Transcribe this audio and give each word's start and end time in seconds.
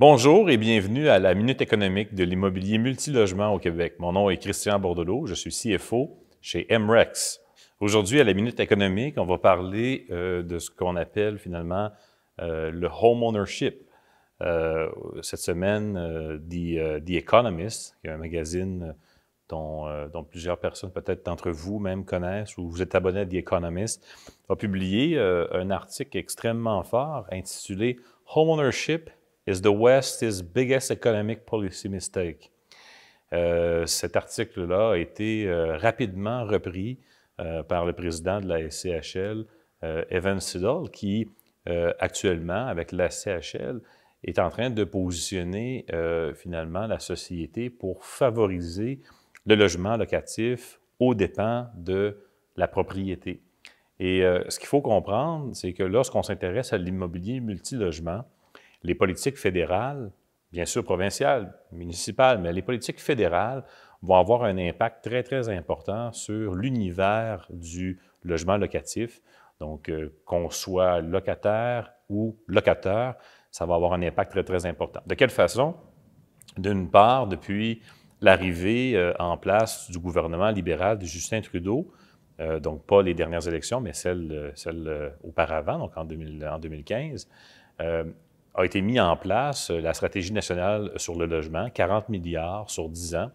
Bonjour 0.00 0.48
et 0.48 0.56
bienvenue 0.56 1.10
à 1.10 1.18
la 1.18 1.34
Minute 1.34 1.60
économique 1.60 2.14
de 2.14 2.24
l'immobilier 2.24 2.78
multilogement 2.78 3.52
au 3.52 3.58
Québec. 3.58 3.96
Mon 3.98 4.12
nom 4.12 4.30
est 4.30 4.38
Christian 4.38 4.78
Bordelot, 4.78 5.26
je 5.26 5.34
suis 5.34 5.50
CFO 5.50 6.24
chez 6.40 6.66
MREX. 6.70 7.42
Aujourd'hui, 7.80 8.18
à 8.18 8.24
la 8.24 8.32
Minute 8.32 8.58
économique, 8.60 9.16
on 9.18 9.26
va 9.26 9.36
parler 9.36 10.06
euh, 10.10 10.42
de 10.42 10.58
ce 10.58 10.70
qu'on 10.70 10.96
appelle 10.96 11.38
finalement 11.38 11.90
euh, 12.40 12.70
le 12.70 12.88
home 12.88 13.22
ownership. 13.22 13.82
Euh, 14.40 14.88
cette 15.20 15.40
semaine, 15.40 15.92
The, 16.48 17.04
The, 17.04 17.10
Economist, 17.10 17.98
qui 18.00 18.06
est 18.06 18.10
un 18.10 18.16
magazine 18.16 18.94
dont, 19.50 19.84
dont 20.14 20.24
plusieurs 20.24 20.56
personnes, 20.56 20.92
peut-être 20.92 21.26
d'entre 21.26 21.50
vous 21.50 21.78
même, 21.78 22.06
connaissent 22.06 22.56
ou 22.56 22.70
vous 22.70 22.80
êtes 22.80 22.94
abonné 22.94 23.20
à 23.20 23.26
The 23.26 23.34
Economist, 23.34 24.02
a 24.48 24.56
publié 24.56 25.18
un 25.18 25.70
article 25.70 26.16
extrêmement 26.16 26.82
fort 26.84 27.26
intitulé 27.30 27.98
Home 28.34 28.48
Ownership 28.48 29.10
is 29.50 29.60
the 29.62 29.66
West's 29.66 30.42
biggest 30.42 30.90
economic 30.90 31.44
policy 31.44 31.88
mistake. 31.88 32.52
Euh, 33.32 33.84
cet 33.86 34.16
article-là 34.16 34.92
a 34.92 34.96
été 34.96 35.46
euh, 35.46 35.76
rapidement 35.76 36.44
repris 36.44 36.98
euh, 37.40 37.62
par 37.64 37.84
le 37.84 37.92
président 37.92 38.40
de 38.40 38.46
la 38.46 38.70
SCHL, 38.70 39.44
Evan 40.10 40.40
Siddall, 40.40 40.90
qui 40.90 41.26
actuellement, 41.98 42.66
avec 42.66 42.92
la 42.92 43.08
SCHL, 43.08 43.80
est 44.24 44.38
en 44.38 44.50
train 44.50 44.68
de 44.68 44.84
positionner 44.84 45.86
finalement 46.34 46.86
la 46.86 46.98
société 46.98 47.70
pour 47.70 48.04
favoriser 48.04 49.00
le 49.46 49.54
logement 49.54 49.96
locatif 49.96 50.80
aux 50.98 51.14
dépens 51.14 51.68
de 51.76 52.18
la 52.56 52.68
propriété. 52.68 53.40
Et 54.00 54.20
ce 54.50 54.58
qu'il 54.58 54.68
faut 54.68 54.82
comprendre, 54.82 55.56
c'est 55.56 55.72
que 55.72 55.82
lorsqu'on 55.82 56.22
s'intéresse 56.22 56.74
à 56.74 56.76
l'immobilier 56.76 57.40
multilogement, 57.40 58.26
les 58.82 58.94
politiques 58.94 59.36
fédérales, 59.36 60.10
bien 60.52 60.64
sûr 60.64 60.84
provinciales, 60.84 61.54
municipales, 61.72 62.38
mais 62.38 62.52
les 62.52 62.62
politiques 62.62 63.00
fédérales 63.00 63.64
vont 64.02 64.16
avoir 64.16 64.44
un 64.44 64.56
impact 64.56 65.04
très, 65.04 65.22
très 65.22 65.48
important 65.48 66.12
sur 66.12 66.54
l'univers 66.54 67.46
du 67.50 68.00
logement 68.24 68.56
locatif. 68.56 69.20
Donc, 69.60 69.90
euh, 69.90 70.14
qu'on 70.24 70.48
soit 70.48 71.00
locataire 71.00 71.92
ou 72.08 72.36
locateur, 72.46 73.14
ça 73.50 73.66
va 73.66 73.74
avoir 73.74 73.92
un 73.92 74.02
impact 74.02 74.32
très, 74.32 74.44
très 74.44 74.64
important. 74.64 75.00
De 75.06 75.14
quelle 75.14 75.30
façon? 75.30 75.74
D'une 76.56 76.90
part, 76.90 77.26
depuis 77.26 77.82
l'arrivée 78.22 78.96
euh, 78.96 79.12
en 79.18 79.36
place 79.36 79.90
du 79.90 79.98
gouvernement 79.98 80.50
libéral 80.50 80.98
de 80.98 81.04
Justin 81.04 81.42
Trudeau, 81.42 81.92
euh, 82.40 82.58
donc 82.58 82.86
pas 82.86 83.02
les 83.02 83.12
dernières 83.12 83.46
élections, 83.46 83.82
mais 83.82 83.92
celles, 83.92 85.12
auparavant, 85.22 85.78
donc 85.78 85.92
en, 85.96 86.04
2000, 86.04 86.46
en 86.46 86.58
2015, 86.58 87.28
a 88.54 88.64
été 88.64 88.80
mis 88.80 88.98
en 89.00 89.16
place 89.16 89.70
euh, 89.70 89.80
la 89.80 89.94
stratégie 89.94 90.32
nationale 90.32 90.92
sur 90.96 91.16
le 91.16 91.26
logement, 91.26 91.70
40 91.70 92.08
milliards 92.08 92.68
sur 92.70 92.88
10 92.88 93.14
ans. 93.14 93.30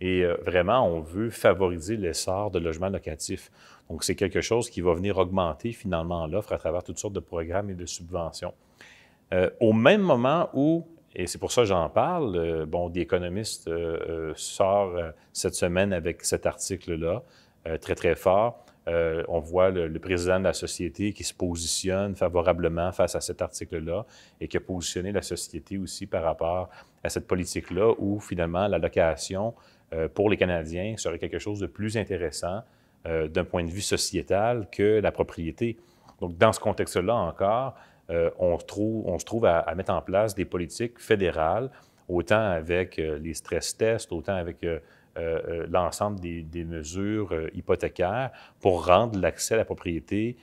Et 0.00 0.22
euh, 0.22 0.36
vraiment, 0.44 0.86
on 0.86 1.00
veut 1.00 1.30
favoriser 1.30 1.96
l'essor 1.96 2.50
de 2.50 2.58
logements 2.58 2.88
locatifs. 2.88 3.50
Donc, 3.90 4.04
c'est 4.04 4.14
quelque 4.14 4.40
chose 4.40 4.70
qui 4.70 4.80
va 4.80 4.94
venir 4.94 5.18
augmenter 5.18 5.72
finalement 5.72 6.26
l'offre 6.26 6.52
à 6.52 6.58
travers 6.58 6.82
toutes 6.82 6.98
sortes 6.98 7.14
de 7.14 7.20
programmes 7.20 7.70
et 7.70 7.74
de 7.74 7.86
subventions. 7.86 8.54
Euh, 9.32 9.50
au 9.60 9.72
même 9.72 10.02
moment 10.02 10.50
où, 10.52 10.86
et 11.14 11.26
c'est 11.26 11.38
pour 11.38 11.52
ça 11.52 11.62
que 11.62 11.68
j'en 11.68 11.88
parle, 11.88 12.66
bon, 12.66 12.90
The 12.90 12.98
Economist 12.98 13.70
sort 14.34 14.96
cette 15.32 15.54
semaine 15.54 15.92
avec 15.92 16.24
cet 16.24 16.44
article-là, 16.44 17.22
très, 17.80 17.94
très 17.94 18.16
fort, 18.16 18.63
euh, 18.86 19.22
on 19.28 19.40
voit 19.40 19.70
le, 19.70 19.98
président 19.98 20.38
de 20.38 20.44
la 20.44 20.52
société 20.52 21.12
qui 21.12 21.24
se 21.24 21.32
positionne 21.32 22.14
favorablement 22.14 22.92
face 22.92 23.14
à 23.14 23.20
cet 23.20 23.40
article-là 23.40 24.04
et 24.40 24.48
qui 24.48 24.58
a 24.58 24.60
positionné 24.60 25.10
la 25.10 25.22
société 25.22 25.78
aussi 25.78 26.06
par 26.06 26.22
rapport 26.22 26.68
à 27.02 27.08
cette 27.08 27.26
politique-là 27.26 27.94
où 27.98 28.20
finalement 28.20 28.68
la 28.68 28.78
location 28.78 29.54
euh, 29.94 30.08
pour 30.08 30.28
les 30.28 30.36
Canadiens 30.36 30.96
serait 30.98 31.18
quelque 31.18 31.38
chose 31.38 31.60
de 31.60 31.66
plus 31.66 31.96
intéressant 31.96 32.60
euh, 33.06 33.26
d'un 33.26 33.44
point 33.44 33.64
de 33.64 33.70
vue 33.70 33.80
sociétal 33.80 34.68
que 34.70 35.00
la 35.00 35.12
propriété. 35.12 35.78
Donc 36.20 36.36
dans 36.36 36.52
ce 36.52 36.60
contexte-là 36.60 37.14
encore, 37.14 37.74
on, 38.38 38.58
se 38.58 39.24
trouve 39.24 39.46
à, 39.46 39.60
à, 39.60 39.74
mettre 39.74 39.90
en 39.90 40.02
place 40.02 40.34
des 40.34 40.44
politiques 40.44 40.98
fédérales, 40.98 41.70
autant 42.06 42.50
avec 42.50 42.98
les 42.98 43.32
stress 43.32 43.74
tests, 43.78 44.12
autant 44.12 44.34
avec 44.34 44.58
euh, 45.16 45.40
euh, 45.48 45.66
l'ensemble 45.70 46.18
des, 46.18 46.64
mesures 46.64 47.32
euh, 47.32 47.48
hypothécaires 47.54 48.30
pour 48.60 48.86
rendre 48.86 49.16
l'accès 49.18 49.54
à 49.54 49.58
la 49.58 49.64
propriété 49.64 50.36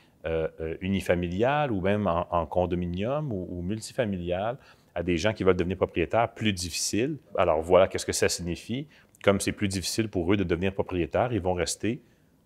unifamiliale 0.82 1.72
ou 1.72 1.82
même 1.82 2.06
en, 2.06 2.46
condominium 2.46 3.34
ou, 3.34 3.48
ou, 3.50 3.64
multifamilial 3.64 4.56
à 4.94 5.02
des 5.02 5.18
gens 5.18 5.34
qui 5.34 5.44
veulent 5.44 5.56
devenir 5.56 5.78
propriétaires 5.78 6.32
plus 6.32 6.54
difficile. 6.54 7.18
Alors 7.36 7.60
voilà, 7.62 7.88
qu'est-ce 7.88 8.06
que 8.06 8.12
ça 8.12 8.30
signifie? 8.30 8.88
Comme 9.24 9.40
c'est 9.40 9.52
plus 9.52 9.68
difficile 9.68 10.10
pour 10.10 10.32
eux 10.32 10.38
de 10.38 10.44
devenir 10.44 10.74
propriétaires, 10.74 11.34
ils 11.34 11.42
vont 11.42 11.56
rester 11.56 12.04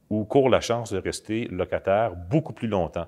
ou 0.09 0.23
courent 0.23 0.49
la 0.49 0.61
chance 0.61 0.93
de 0.93 0.99
rester 0.99 1.49
locataires 1.49 2.15
beaucoup 2.15 2.53
plus 2.53 2.69
longtemps. 2.69 3.07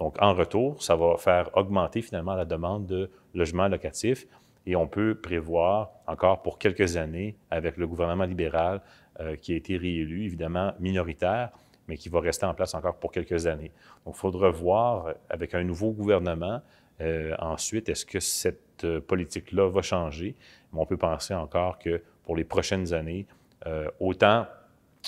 Donc, 0.00 0.16
en 0.20 0.34
retour, 0.34 0.82
ça 0.82 0.96
va 0.96 1.16
faire 1.16 1.50
augmenter 1.56 2.02
finalement 2.02 2.34
la 2.34 2.44
demande 2.44 2.86
de 2.86 3.10
logements 3.34 3.68
locatifs 3.68 4.26
et 4.66 4.76
on 4.76 4.86
peut 4.86 5.14
prévoir 5.14 5.90
encore 6.06 6.42
pour 6.42 6.58
quelques 6.58 6.96
années, 6.96 7.36
avec 7.50 7.76
le 7.76 7.86
gouvernement 7.86 8.24
libéral 8.24 8.80
euh, 9.20 9.36
qui 9.36 9.52
a 9.52 9.56
été 9.56 9.76
réélu, 9.76 10.24
évidemment 10.24 10.74
minoritaire, 10.78 11.50
mais 11.86 11.96
qui 11.96 12.08
va 12.08 12.20
rester 12.20 12.46
en 12.46 12.54
place 12.54 12.74
encore 12.74 12.96
pour 12.96 13.10
quelques 13.12 13.46
années. 13.46 13.72
Donc, 14.04 14.14
il 14.16 14.18
faudra 14.18 14.50
voir 14.50 15.14
avec 15.30 15.54
un 15.54 15.64
nouveau 15.64 15.90
gouvernement 15.92 16.60
euh, 17.00 17.34
ensuite, 17.38 17.88
est-ce 17.88 18.04
que 18.04 18.20
cette 18.20 18.84
euh, 18.84 19.00
politique-là 19.00 19.70
va 19.70 19.82
changer? 19.82 20.34
Mais 20.72 20.80
on 20.80 20.86
peut 20.86 20.96
penser 20.96 21.34
encore 21.34 21.78
que 21.78 22.02
pour 22.24 22.36
les 22.36 22.44
prochaines 22.44 22.92
années, 22.92 23.26
autant 23.98 24.46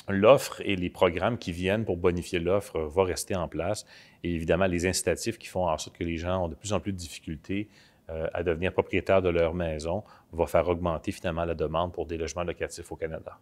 l'offre 0.09 0.61
et 0.65 0.77
les 0.77 0.91
programmes 0.91 1.39
qui 1.39 1.53
viennent 1.53 1.85
pour 1.85 1.97
bonifier 1.97 2.39
l'offre 2.39 2.81
vont 2.81 3.05
rester 3.05 3.37
en 3.37 3.49
place. 3.49 3.87
Et 4.25 4.35
évidemment, 4.35 4.67
les 4.67 4.87
incitatifs 4.87 5.39
qui 5.39 5.47
font 5.47 5.69
en 5.69 5.79
sorte 5.79 5.97
que 5.97 6.05
les 6.05 6.17
gens 6.17 6.45
ont 6.45 6.49
de 6.49 6.55
plus 6.55 6.73
en 6.73 6.81
plus 6.81 6.93
de 6.93 6.99
difficultés 6.99 7.69
euh, 8.11 8.27
à 8.33 8.43
devenir 8.43 8.73
propriétaires 8.73 9.23
de 9.23 9.29
leur 9.29 9.55
maison 9.55 10.03
va 10.33 10.47
faire 10.47 10.69
augmenter 10.69 11.13
finalement 11.13 11.45
la 11.45 11.55
demande 11.55 11.93
pour 11.93 12.07
des 12.07 12.17
logements 12.17 12.45
locatifs 12.45 12.91
au 12.91 12.97
Canada. 12.97 13.39